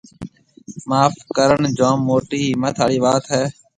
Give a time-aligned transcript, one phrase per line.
[0.89, 3.43] معاف ڪرڻ جوم موٽِي هِمٿ آݪِي وات هيَ۔